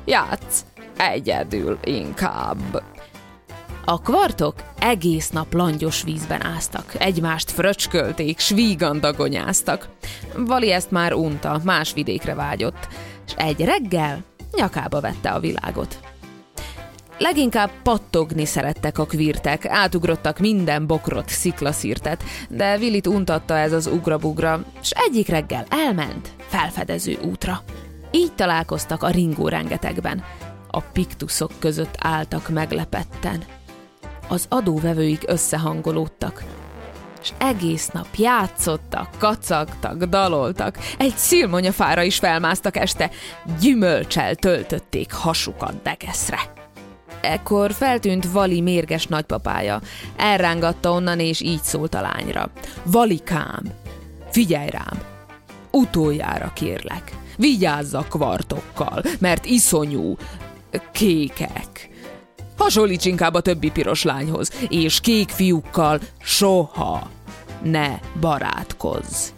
Játsz 0.06 0.66
egyedül 0.98 1.78
inkább. 1.84 2.84
A 3.86 4.02
kvartok 4.02 4.56
egész 4.80 5.30
nap 5.30 5.54
langyos 5.54 6.04
vízben 6.04 6.46
áztak, 6.46 6.96
egymást 6.98 7.52
fröcskölték, 7.52 8.40
s 8.40 8.50
vígandagonyáztak. 8.50 9.90
Vali 10.36 10.72
ezt 10.72 10.92
már 10.92 11.14
unta, 11.14 11.60
más 11.64 11.94
vidékre 11.94 12.34
vágyott, 12.34 12.88
és 13.28 13.34
egy 13.36 13.66
reggel 13.66 14.24
nyakába 14.52 15.02
vette 15.02 15.30
a 15.30 15.40
világot. 15.40 16.11
Leginkább 17.22 17.72
pattogni 17.84 18.46
szerettek 18.46 18.98
a 18.98 19.06
kvirtek, 19.06 19.66
átugrottak 19.66 20.40
minden 20.40 20.88
bokrot, 20.88 21.30
sziklaszírtet, 21.30 22.24
de 22.50 22.78
Willit 22.78 23.08
untatta 23.08 23.58
ez 23.58 23.74
az 23.74 23.88
ugrabugra, 23.88 24.64
s 24.82 24.92
egyik 24.92 25.28
reggel 25.28 25.66
elment 25.70 26.32
felfedező 26.38 27.18
útra. 27.32 27.64
Így 28.12 28.34
találkoztak 28.34 29.04
a 29.04 29.10
ringó 29.10 29.48
rengetegben. 29.48 30.24
A 30.68 30.80
piktuszok 30.80 31.52
között 31.60 31.96
álltak 32.00 32.50
meglepetten. 32.50 33.44
Az 34.28 34.46
adóvevőik 34.50 35.24
összehangolódtak, 35.26 36.44
és 37.22 37.30
egész 37.38 37.88
nap 37.88 38.16
játszottak, 38.16 39.10
kacagtak, 39.18 40.04
daloltak, 40.04 40.78
egy 40.98 41.16
szilmonyafára 41.16 42.04
is 42.04 42.18
felmásztak 42.18 42.78
este, 42.78 43.10
gyümölcsel 43.60 44.36
töltötték 44.36 45.12
hasukat 45.12 45.82
degeszre. 45.82 46.60
Ekkor 47.22 47.74
feltűnt 47.74 48.32
Vali 48.32 48.62
mérges 48.62 49.08
nagypapája. 49.08 49.82
Elrángatta 50.18 50.92
onnan, 50.92 51.20
és 51.20 51.42
így 51.42 51.62
szólt 51.62 51.94
a 51.94 52.02
lányra. 52.02 52.50
Valikám, 52.84 53.64
figyelj 54.30 54.70
rám! 54.70 55.00
Utoljára 55.72 56.52
kérlek, 56.54 57.12
vigyázz 57.38 57.94
a 57.94 58.06
kvartokkal, 58.10 59.04
mert 59.20 59.46
iszonyú 59.46 60.16
kékek. 60.92 61.90
Hasonlíts 62.58 63.06
inkább 63.06 63.34
a 63.34 63.42
többi 63.42 63.72
piros 63.72 64.04
lányhoz, 64.04 64.52
és 64.70 65.00
kék 65.00 65.30
fiúkkal 65.30 66.00
soha 66.20 67.10
ne 67.64 68.00
barátkozz. 68.20 69.30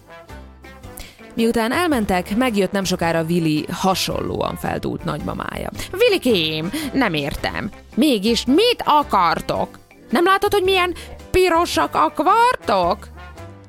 Miután 1.36 1.72
elmentek, 1.72 2.36
megjött 2.36 2.72
nem 2.72 2.84
sokára 2.84 3.24
Vili 3.24 3.66
hasonlóan 3.72 4.56
feldúlt 4.56 5.04
nagymamája. 5.04 5.70
Vilikém, 5.92 6.72
nem 6.94 7.14
értem. 7.14 7.72
Mégis 7.96 8.46
mit 8.46 8.84
akartok? 8.86 9.80
Nem 10.10 10.24
látod, 10.24 10.54
hogy 10.54 10.64
milyen 10.64 10.96
pirosak 11.32 11.96
a 11.96 12.14
kvartok? 12.16 13.08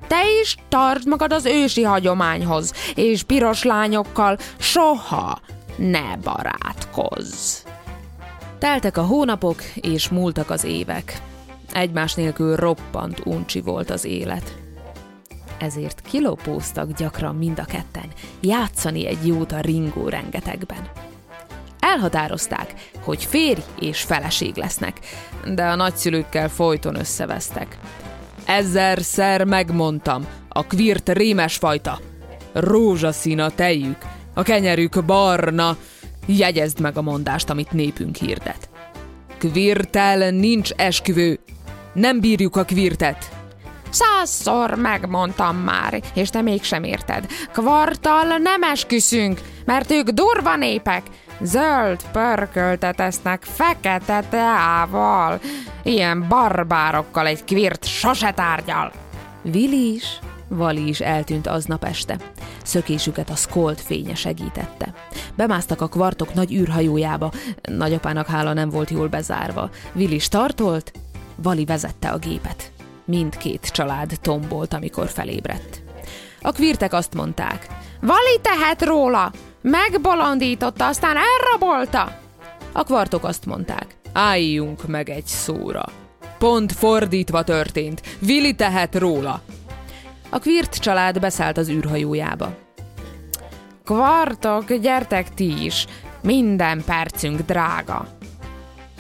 Te 0.07 0.41
is 0.41 0.57
tartsd 0.69 1.09
magad 1.09 1.33
az 1.33 1.47
ősi 1.47 1.83
hagyományhoz, 1.83 2.73
és 2.95 3.23
piros 3.23 3.63
lányokkal 3.63 4.39
soha 4.59 5.41
Ne 5.77 6.17
barátkozz! 6.23 7.63
Teltek 8.59 8.97
a 8.97 9.03
hónapok, 9.03 9.63
és 9.75 10.09
múltak 10.09 10.51
az 10.51 10.65
évek. 10.65 11.21
Egymás 11.73 12.15
nélkül 12.15 12.57
roppant 12.57 13.21
uncsi 13.25 13.61
volt 13.61 13.91
az 13.91 14.05
élet. 14.05 14.64
Ezért 15.59 16.01
kilopóztak 16.01 16.93
gyakran 16.93 17.37
mind 17.37 17.59
a 17.59 17.65
ketten, 17.65 18.09
játszani 18.41 19.07
egy 19.07 19.27
jót 19.27 19.53
a 19.53 19.61
ringó 19.61 20.09
rengetegben. 20.09 20.89
Elhatározták, 21.81 22.75
hogy 23.01 23.25
férj 23.25 23.61
és 23.81 24.03
feleség 24.03 24.57
lesznek, 24.57 24.99
de 25.55 25.65
a 25.65 25.75
nagyszülőkkel 25.75 26.49
folyton 26.49 26.97
összevesztek. 26.97 27.79
Ezerszer 28.45 29.45
megmondtam, 29.45 30.27
a 30.49 30.63
kvirt 30.63 31.09
rémes 31.09 31.57
fajta. 31.57 32.01
Rózsaszín 32.53 33.41
a 33.41 33.51
tejük, 33.51 33.99
a 34.35 34.43
kenyerük 34.43 35.05
barna. 35.05 35.77
Jegyezd 36.27 36.81
meg 36.81 36.97
a 36.97 37.03
mondást, 37.03 37.51
amit 37.51 37.73
népünk 37.73 38.17
hirdet. 38.17 38.69
Kvirtel 39.39 40.31
nincs 40.31 40.71
esküvő. 40.71 41.39
Nem 41.93 42.21
bírjuk 42.21 42.57
a 42.57 42.65
kvirtet. 42.65 43.34
Százszor 43.95 44.75
megmondtam 44.75 45.57
már, 45.57 46.03
és 46.15 46.31
te 46.31 46.41
mégsem 46.41 46.85
érted. 46.85 47.27
Kvartal 47.53 48.37
nem 48.39 48.63
esküszünk, 48.63 49.41
mert 49.65 49.91
ők 49.91 50.09
durva 50.09 50.57
népek. 50.57 51.03
Zöld 51.41 52.01
pörköltet 52.13 53.01
esznek 53.01 53.43
fekete 53.43 54.23
teával. 54.31 55.41
Ilyen 55.83 56.29
barbárokkal 56.29 57.27
egy 57.27 57.45
kvirt 57.45 57.85
sose 57.85 58.33
tárgyal. 58.33 58.93
Vili 59.43 59.95
is, 59.95 60.19
Vali 60.49 60.89
is 60.89 61.01
eltűnt 61.01 61.47
aznap 61.47 61.85
este. 61.85 62.17
Szökésüket 62.65 63.31
a 63.31 63.35
Skolt 63.35 63.81
fénye 63.81 64.15
segítette. 64.15 64.95
Bemásztak 65.37 65.81
a 65.81 65.89
kvartok 65.89 66.35
nagy 66.35 66.53
űrhajójába, 66.53 67.33
nagyapának 67.63 68.27
hála 68.27 68.53
nem 68.53 68.71
volt 68.71 68.91
jól 68.91 69.09
bezárva. 69.09 69.71
Vili 69.93 70.19
startolt, 70.19 70.93
Vali 71.37 71.65
vezette 71.65 72.09
a 72.09 72.19
gépet. 72.19 72.74
Mindkét 73.05 73.67
család 73.67 74.13
tombolt, 74.21 74.75
amikor 74.75 75.09
felébredt. 75.09 75.83
A 76.41 76.53
kvirtek 76.53 76.93
azt 76.93 77.15
mondták, 77.15 77.67
Vali 78.01 78.41
tehet 78.43 78.83
róla! 78.83 79.33
Megbolondította, 79.63 80.87
aztán 80.87 81.17
elrabolta! 81.17 82.23
a 82.77 82.83
kvartok 82.83 83.25
azt 83.25 83.47
mondták, 83.47 83.97
álljunk 84.13 84.87
meg 84.87 85.09
egy 85.09 85.27
szóra. 85.27 85.85
Pont 86.39 86.73
fordítva 86.73 87.43
történt, 87.43 88.03
Vili 88.19 88.55
tehet 88.55 88.95
róla. 88.95 89.43
A 90.29 90.39
kvirt 90.39 90.77
család 90.77 91.21
beszállt 91.21 91.57
az 91.57 91.69
űrhajójába. 91.69 92.57
Kvartok, 93.85 94.75
gyertek 94.75 95.35
ti 95.35 95.65
is! 95.65 95.87
Minden 96.23 96.83
percünk 96.85 97.41
drága! 97.41 98.09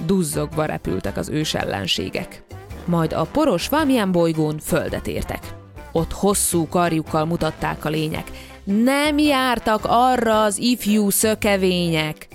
Duzzogva 0.06 0.64
repültek 0.64 1.16
az 1.16 1.28
ős 1.28 1.54
ellenségek. 1.54 2.44
Majd 2.84 3.12
a 3.12 3.26
poros 3.32 3.68
valamilyen 3.68 4.12
bolygón 4.12 4.58
földet 4.58 5.06
értek. 5.06 5.54
Ott 5.92 6.12
hosszú 6.12 6.68
karjukkal 6.68 7.24
mutatták 7.24 7.84
a 7.84 7.88
lények. 7.88 8.30
Nem 8.64 9.18
jártak 9.18 9.80
arra 9.84 10.42
az 10.42 10.58
ifjú 10.58 11.10
szökevények. 11.10 12.28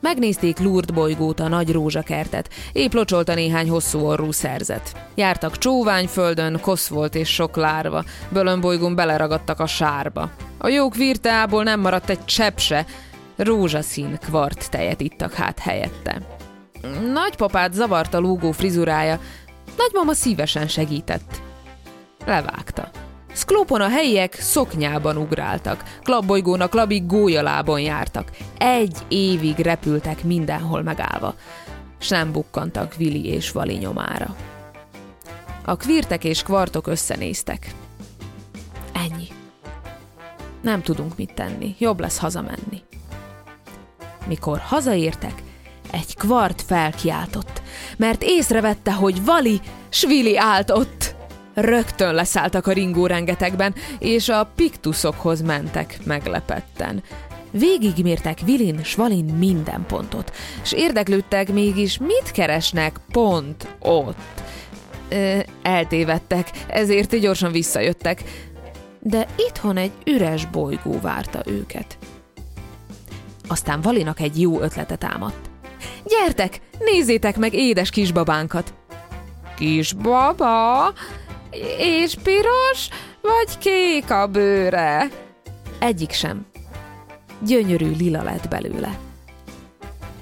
Megnézték 0.00 0.58
Lourdes 0.58 0.94
bolygót, 0.94 1.40
a 1.40 1.48
nagy 1.48 1.72
rózsakertet. 1.72 2.48
Épp 2.72 2.92
locsolta 2.92 3.34
néhány 3.34 3.68
hosszú 3.68 3.98
orrú 3.98 4.32
szerzet. 4.32 4.92
Jártak 5.14 5.58
csóványföldön, 5.58 6.60
kosz 6.60 6.88
volt 6.88 7.14
és 7.14 7.28
sok 7.28 7.56
lárva. 7.56 8.04
Bölön 8.28 8.60
bolygón 8.60 8.94
beleragadtak 8.94 9.60
a 9.60 9.66
sárba. 9.66 10.30
A 10.58 10.68
jók 10.68 10.94
virteából 10.94 11.62
nem 11.62 11.80
maradt 11.80 12.10
egy 12.10 12.24
csepp 12.24 12.58
se. 12.58 12.86
Rózsaszín 13.36 14.18
kvart 14.18 14.70
tejet 14.70 15.00
ittak 15.00 15.32
hát 15.32 15.58
helyette. 15.58 16.22
Nagypapát 17.12 17.72
zavarta 17.72 18.18
lúgó 18.18 18.50
frizurája. 18.50 19.18
Nagymama 19.76 20.12
szívesen 20.12 20.68
segített. 20.68 21.40
Levágta. 22.26 22.90
Szklópon 23.32 23.80
a 23.80 23.88
helyiek 23.88 24.34
szoknyában 24.34 25.16
ugráltak, 25.16 25.98
klabbolygón 26.02 26.60
a 26.60 26.68
klabig 26.68 27.06
gólyalábon 27.06 27.80
jártak. 27.80 28.30
Egy 28.58 28.96
évig 29.08 29.58
repültek 29.58 30.24
mindenhol 30.24 30.82
megállva, 30.82 31.34
s 31.98 32.08
nem 32.08 32.32
bukkantak 32.32 32.96
Vili 32.96 33.26
és 33.26 33.50
Vali 33.50 33.74
nyomára. 33.74 34.36
A 35.64 35.76
kvirtek 35.76 36.24
és 36.24 36.42
kvartok 36.42 36.86
összenéztek. 36.86 37.74
Ennyi. 38.92 39.28
Nem 40.60 40.82
tudunk 40.82 41.16
mit 41.16 41.34
tenni, 41.34 41.74
jobb 41.78 42.00
lesz 42.00 42.18
hazamenni. 42.18 42.82
Mikor 44.26 44.58
hazaértek, 44.58 45.42
egy 45.92 46.16
kvart 46.16 46.62
felkiáltott, 46.62 47.62
mert 47.96 48.22
észrevette, 48.22 48.92
hogy 48.92 49.24
Vali 49.24 49.60
Svili 49.88 50.38
állt 50.38 50.70
ott. 50.70 51.14
Rögtön 51.54 52.14
leszálltak 52.14 52.66
a 52.66 52.72
ringó 52.72 53.06
rengetegben, 53.06 53.74
és 53.98 54.28
a 54.28 54.50
piktuszokhoz 54.54 55.42
mentek 55.42 55.98
meglepetten. 56.04 57.02
Végigmértek 57.50 58.40
Vilin, 58.40 58.82
Svalin 58.82 59.24
minden 59.24 59.84
pontot, 59.86 60.32
és 60.62 60.72
érdeklődtek 60.72 61.52
mégis, 61.52 61.98
mit 61.98 62.30
keresnek 62.32 63.00
pont 63.12 63.68
ott. 63.78 64.42
Ö, 65.08 65.38
eltévedtek, 65.62 66.50
ezért 66.66 67.18
gyorsan 67.18 67.52
visszajöttek, 67.52 68.22
de 69.00 69.26
itthon 69.48 69.76
egy 69.76 69.92
üres 70.06 70.46
bolygó 70.46 71.00
várta 71.00 71.42
őket. 71.46 71.98
Aztán 73.48 73.80
Valinak 73.80 74.20
egy 74.20 74.40
jó 74.40 74.60
ötlete 74.60 74.96
támadt. 74.96 75.51
Gyertek, 76.04 76.60
nézzétek 76.78 77.36
meg 77.36 77.54
édes 77.54 77.90
kisbabánkat! 77.90 78.74
Kisbaba? 79.56 80.92
És 81.78 82.14
piros, 82.22 82.88
vagy 83.20 83.58
kék 83.58 84.10
a 84.10 84.26
bőre? 84.26 85.10
Egyik 85.78 86.12
sem. 86.12 86.46
Gyönyörű 87.38 87.96
lila 87.96 88.22
lett 88.22 88.48
belőle. 88.48 88.98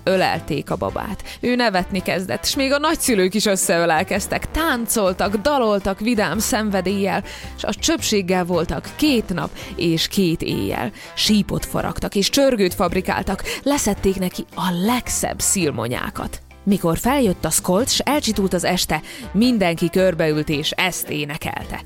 Ölelték 0.04 0.70
a 0.70 0.76
babát. 0.76 1.22
Ő 1.40 1.54
nevetni 1.54 2.02
kezdett, 2.02 2.44
s 2.44 2.56
még 2.56 2.72
a 2.72 2.78
nagyszülők 2.78 3.34
is 3.34 3.46
összeölelkeztek. 3.46 4.50
Táncoltak, 4.50 5.36
daloltak 5.36 6.00
vidám 6.00 6.38
szenvedéllyel, 6.38 7.24
s 7.56 7.64
a 7.64 7.74
csöpséggel 7.74 8.44
voltak 8.44 8.88
két 8.96 9.34
nap 9.34 9.50
és 9.76 10.08
két 10.08 10.42
éjjel. 10.42 10.90
Sípot 11.14 11.66
faragtak 11.66 12.14
és 12.14 12.28
csörgőt 12.28 12.74
fabrikáltak, 12.74 13.42
leszették 13.62 14.18
neki 14.18 14.44
a 14.54 14.70
legszebb 14.84 15.40
szilmonyákat. 15.40 16.40
Mikor 16.64 16.98
feljött 16.98 17.44
a 17.44 17.50
Skolt, 17.50 17.88
s 17.88 17.98
elcsitult 17.98 18.52
az 18.52 18.64
este, 18.64 19.02
mindenki 19.32 19.90
körbeült 19.90 20.48
és 20.48 20.70
ezt 20.70 21.08
énekelte. 21.08 21.80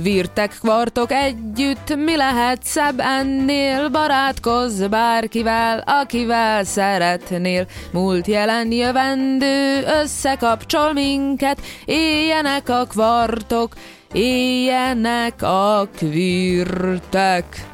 Kvirtek, 0.00 0.58
kvartok 0.60 1.12
együtt, 1.12 1.96
mi 1.96 2.16
lehet 2.16 2.62
szebb 2.64 3.00
ennél? 3.00 3.88
Barátkozz 3.88 4.82
bárkivel, 4.82 5.78
akivel 5.86 6.64
szeretnél. 6.64 7.66
Múlt 7.92 8.26
jelen 8.26 8.72
jövendő 8.72 9.82
összekapcsol 10.02 10.92
minket, 10.92 11.60
éljenek 11.84 12.68
a 12.68 12.84
kvartok, 12.84 13.72
éljenek 14.12 15.42
a 15.42 15.88
kvirtek. 15.96 17.66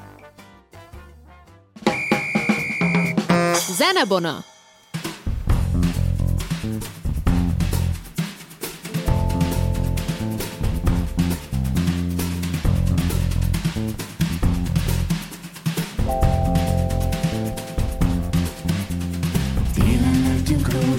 Zenebona! 3.77 4.45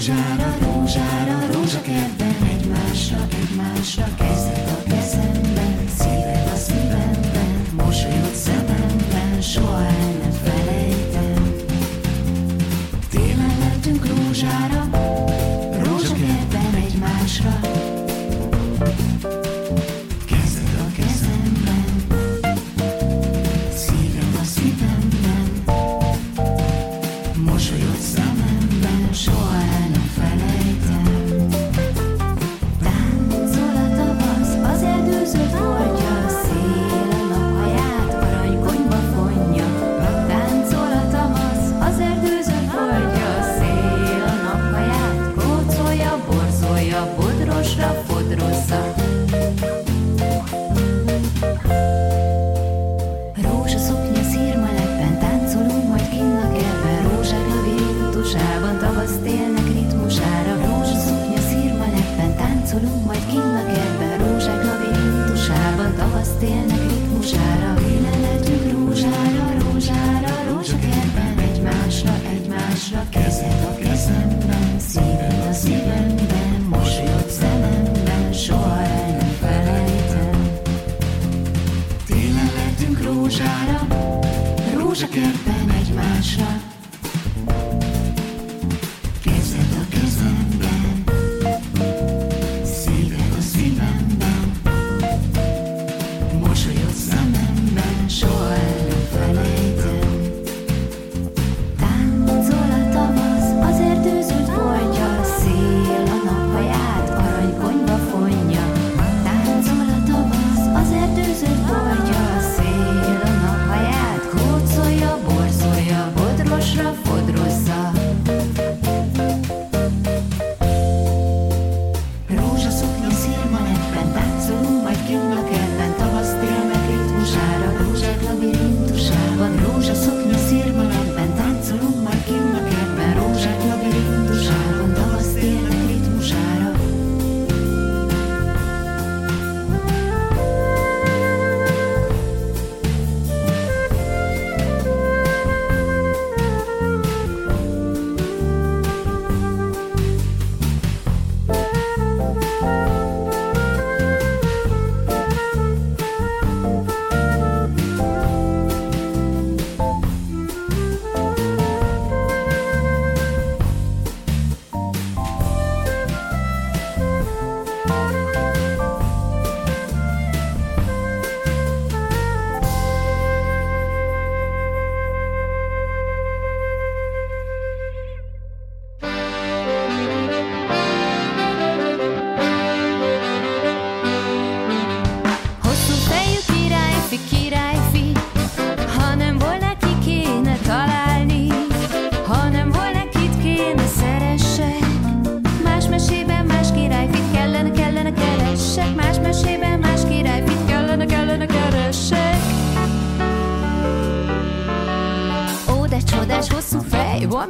Rózsára, 0.00 0.56
rózsára, 0.62 1.52
rózsakertben 1.52 2.34
egymásra, 2.50 3.16
egymásra, 3.42 4.04
kezed 4.18 4.68
a 4.68 4.82
kezemben, 4.90 5.88
szíved 5.98 6.50
a 6.54 6.56
szívemben, 6.56 7.66
mosolyod 7.76 8.34
szememben, 8.34 9.40
soha 9.40 9.82
el 9.82 10.12
nem 10.20 10.30
felejtem. 10.30 11.54
Télen 13.10 13.56
mentünk 13.58 14.06
rózsára, 14.06 14.88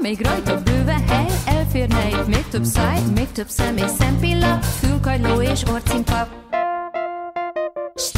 még 0.01 0.21
rajta 0.21 0.63
bőven 0.63 1.09
hely, 1.09 1.27
elférne 1.47 2.09
itt 2.09 2.27
még 2.27 2.45
több 2.51 2.65
száj, 2.65 3.01
még 3.15 3.33
több 3.33 3.49
szem 3.49 3.77
és 3.77 3.91
szempilla, 3.99 4.59
fülkagyló 4.59 5.43
és 5.43 5.63
orcinkap. 5.73 6.29
S 7.95 8.11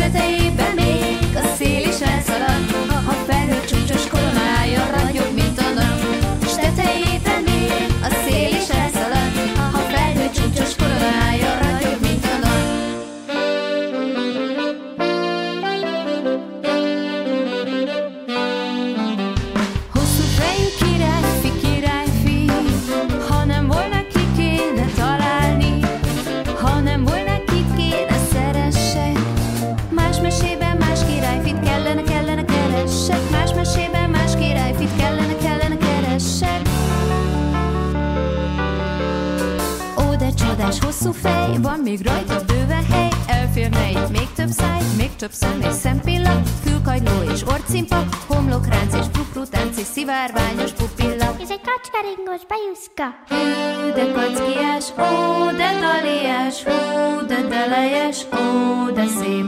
több 45.23 45.33
szem 45.33 45.61
és 45.61 45.73
szempilla, 45.73 46.43
fülkagyló 46.43 47.23
és 47.33 47.43
orcimpa, 47.43 48.05
homlokránc 48.27 48.95
és 48.95 49.07
pukrutánc 49.07 49.79
és 49.79 49.85
szivárványos 49.85 50.73
pupilla. 50.73 51.37
Ez 51.41 51.51
egy 51.51 51.61
kacskaringos 51.61 52.47
bajuszka. 52.49 53.05
Hú, 53.29 53.93
de 53.95 54.13
kackiás, 54.13 54.91
ó, 54.91 55.51
de 55.51 55.71
taliás, 55.81 56.63
hú, 56.63 57.27
de 57.27 57.47
telejes, 57.49 58.25
ó, 58.25 58.91
de 58.91 59.07
szép. 59.07 59.47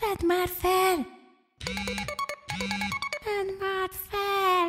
Vedd 0.00 0.26
már 0.26 0.48
fel! 0.58 0.96
Vedd 3.24 3.48
már 3.60 3.88
fel! 4.10 4.68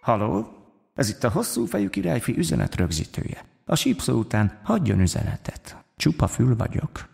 Haló? 0.00 0.48
Ez 0.94 1.08
itt 1.08 1.24
a 1.24 1.30
hosszú 1.30 1.66
fejű 1.66 1.88
királyfi 1.88 2.38
üzenet 2.38 2.76
rögzítője. 2.76 3.44
A 3.66 3.76
sípszó 3.76 4.18
után 4.18 4.60
hagyjon 4.62 5.00
üzenetet. 5.00 5.77
Csupa 5.98 6.26
fül 6.26 6.56
vagyok. 6.56 7.08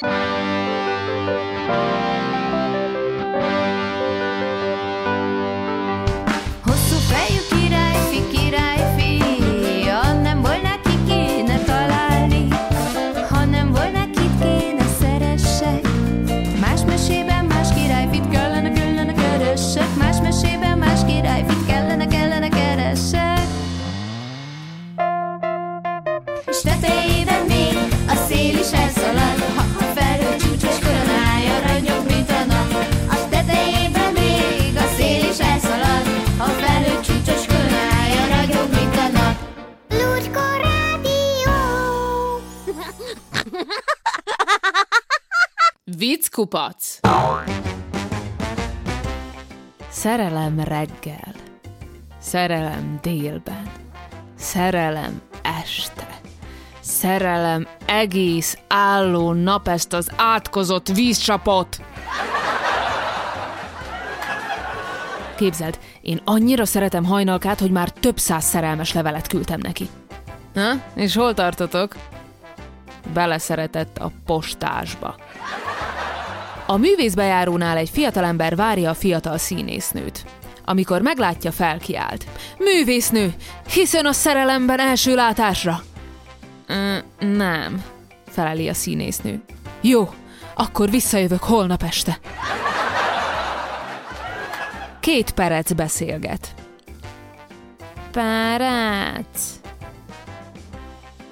Hosszú 0.00 2.07
Szerelem 49.98 50.60
reggel, 50.60 51.34
szerelem 52.20 52.98
délben, 53.02 53.70
szerelem 54.36 55.22
este, 55.42 56.20
szerelem 56.80 57.66
egész 57.86 58.58
álló 58.68 59.32
nap 59.32 59.68
ezt 59.68 59.92
az 59.92 60.10
átkozott 60.16 60.88
vízcsapot. 60.88 61.80
Képzeld, 65.36 65.78
én 66.00 66.20
annyira 66.24 66.64
szeretem 66.64 67.04
hajnalkát, 67.04 67.60
hogy 67.60 67.70
már 67.70 67.90
több 67.90 68.18
száz 68.18 68.44
szerelmes 68.44 68.92
levelet 68.92 69.26
küldtem 69.26 69.60
neki. 69.60 69.88
Na, 70.52 70.82
és 70.94 71.14
hol 71.14 71.34
tartotok? 71.34 71.96
Beleszeretett 73.12 73.98
a 73.98 74.10
postásba. 74.26 75.14
A 76.70 76.76
művészbejárónál 76.76 77.76
egy 77.76 77.90
fiatalember 77.90 78.56
várja 78.56 78.90
a 78.90 78.94
fiatal 78.94 79.38
színésznőt. 79.38 80.24
Amikor 80.64 81.02
meglátja, 81.02 81.52
felkiált. 81.52 82.26
Művésznő, 82.58 83.34
hiszen 83.72 84.06
a 84.06 84.12
szerelemben 84.12 84.80
első 84.80 85.14
látásra. 85.14 85.82
Nem, 87.18 87.84
feleli 88.30 88.68
a 88.68 88.74
színésznő. 88.74 89.42
Jó, 89.80 90.08
akkor 90.54 90.90
visszajövök 90.90 91.42
holnap 91.42 91.82
este. 91.82 92.18
Két 95.00 95.30
perec 95.30 95.72
beszélget. 95.72 96.54
Perec. 98.12 99.50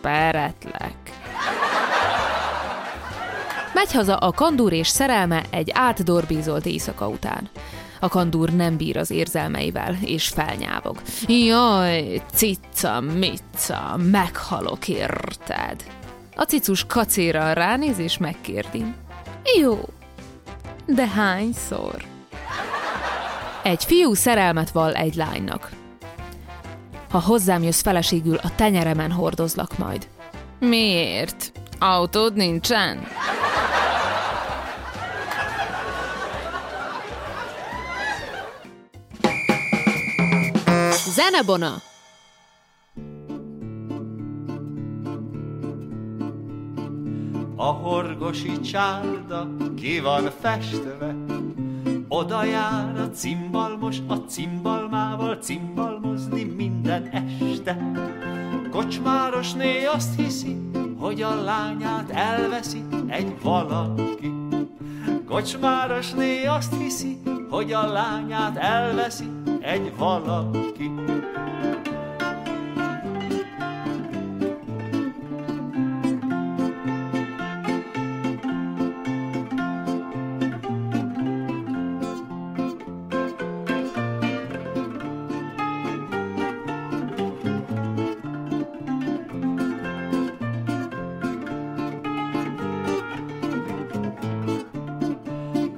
Peretlek. 0.00 0.94
Megy 3.76 3.92
haza 3.92 4.16
a 4.16 4.32
kandúr 4.32 4.72
és 4.72 4.88
szerelme 4.88 5.44
egy 5.50 5.70
átdorbízolt 5.74 6.66
éjszaka 6.66 7.08
után. 7.08 7.48
A 8.00 8.08
kandúr 8.08 8.50
nem 8.50 8.76
bír 8.76 8.96
az 8.96 9.10
érzelmeivel, 9.10 9.96
és 10.04 10.28
felnyávog. 10.28 11.00
Jaj, 11.26 12.22
cica, 12.34 13.00
mica, 13.00 13.96
meghalok 14.10 14.88
érted. 14.88 15.84
A 16.36 16.42
cicus 16.42 16.84
kacéra 16.86 17.52
ránéz 17.52 17.98
és 17.98 18.18
megkérdi. 18.18 18.84
Jó, 19.60 19.80
de 20.86 21.06
hányszor? 21.06 22.04
Egy 23.62 23.84
fiú 23.84 24.14
szerelmet 24.14 24.70
val 24.70 24.94
egy 24.94 25.14
lánynak. 25.14 25.70
Ha 27.10 27.20
hozzám 27.20 27.62
jössz 27.62 27.82
feleségül, 27.82 28.36
a 28.36 28.54
tenyeremen 28.54 29.10
hordozlak 29.10 29.78
majd. 29.78 30.08
Miért? 30.58 31.52
Autód 31.78 32.34
nincsen? 32.34 33.06
Zenebona! 41.26 41.82
A 47.56 47.64
horgosi 47.64 48.60
csárda 48.60 49.48
ki 49.76 50.00
van 50.00 50.30
festve, 50.40 51.14
oda 52.08 52.44
jár 52.44 53.00
a 53.00 53.10
cimbalmos 53.10 53.96
a 54.06 54.14
cimbalmával 54.14 55.36
cimbalmozni 55.36 56.44
minden 56.44 57.08
este. 57.08 57.92
Kocsmárosné 58.70 59.84
azt 59.84 60.16
hiszi, 60.16 60.56
hogy 60.98 61.22
a 61.22 61.42
lányát 61.42 62.10
elveszi 62.10 62.84
egy 63.06 63.42
valaki. 63.42 64.32
Kocsmárosné 65.28 66.44
azt 66.44 66.74
hiszi, 66.74 67.22
hogy 67.50 67.72
a 67.72 67.86
lányát 67.86 68.56
elveszi 68.56 69.35
egy 69.66 69.92
valaki. 69.96 70.90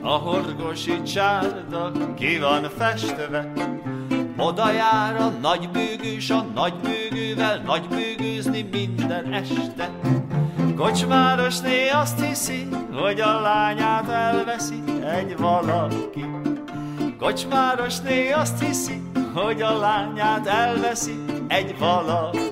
A 0.03 0.11
horgosi 0.11 1.03
csárda 1.03 1.93
ki 2.15 2.39
van 2.39 2.63
festve, 2.63 3.53
Oda 4.41 4.73
jár 4.73 5.21
a 5.21 5.29
nagybőgős 5.29 6.31
a 6.31 6.47
nagybőgővel 6.55 7.63
nagybőgőzni 7.67 8.69
minden 8.71 9.33
este. 9.33 9.91
Kocsmárosné 10.77 11.89
azt 11.89 12.25
hiszi, 12.25 12.69
hogy 12.93 13.21
a 13.21 13.41
lányát 13.41 14.09
elveszi 14.09 14.83
egy 15.05 15.37
valaki. 15.37 16.25
Kocsmárosné 17.19 18.31
azt 18.31 18.65
hiszi, 18.65 19.03
hogy 19.35 19.63
a 19.63 19.79
lányát 19.79 20.47
elveszi 20.47 21.25
egy 21.49 21.79
valaki. 21.79 22.48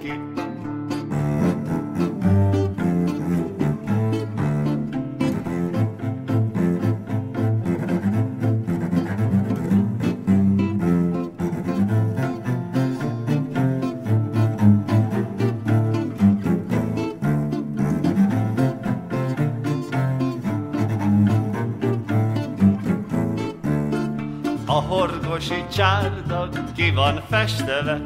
Horgosi 25.37 25.65
csárda 25.77 26.49
ki 26.77 26.91
van 26.91 27.23
festeve, 27.31 28.01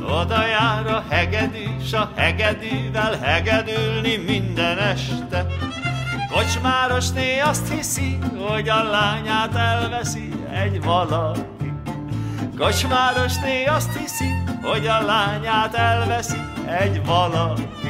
oda 0.00 0.46
jár 0.46 0.86
a 0.86 1.04
hegedű, 1.08 1.64
a 1.92 2.08
hegedűvel 2.16 3.18
hegedülni 3.18 4.16
minden 4.16 4.78
este. 4.78 5.46
Kocsmárosné 6.32 7.38
azt 7.38 7.72
hiszi, 7.72 8.18
hogy 8.48 8.68
a 8.68 8.82
lányát 8.82 9.54
elveszi 9.54 10.32
egy 10.52 10.82
valaki. 10.82 11.72
Kocsmárosné 12.58 13.64
azt 13.64 13.96
hiszi, 13.96 14.42
hogy 14.62 14.86
a 14.86 15.00
lányát 15.00 15.74
elveszi 15.74 16.40
egy 16.66 17.04
valaki. 17.04 17.85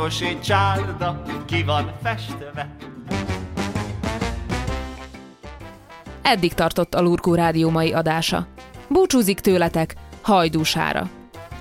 Horgosi 0.00 0.38
csárda 0.38 1.22
ki 1.44 1.62
van 1.62 1.92
festve. 2.02 2.76
Eddig 6.22 6.54
tartott 6.54 6.94
a 6.94 7.00
Lurkó 7.00 7.34
Rádió 7.34 7.70
mai 7.70 7.92
adása. 7.92 8.46
Búcsúzik 8.88 9.40
tőletek 9.40 9.94
hajdúsára. 10.22 11.08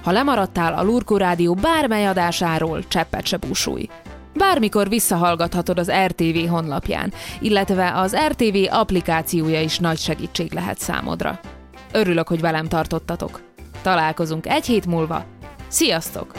Ha 0.04 0.12
lemaradtál 0.12 0.74
a 0.74 0.84
Lurkó 0.84 1.18
Rádió 1.18 1.54
bármely 1.54 2.08
adásáról, 2.08 2.88
cseppet 2.88 3.26
se 3.26 3.38
búsulj. 3.38 3.90
Bármikor 4.34 4.90
visszahallgathatod 4.90 5.80
az 5.80 5.92
RTV 6.06 6.50
honlapján, 6.50 7.14
illetve 7.40 7.94
az 7.94 8.16
RTV 8.28 8.56
applikációja 8.70 9.62
is 9.62 9.80
nagy 9.80 9.98
segítség 9.98 10.54
lehet 10.54 10.80
számodra. 10.80 11.40
Örülök, 11.92 12.28
hogy 12.28 12.42
velem 12.42 12.68
tartottatok. 12.68 13.42
Találkozunk 13.82 14.46
egy 14.48 14.66
hét 14.66 14.86
múlva. 14.86 15.26
Sziasztok! 15.68 16.32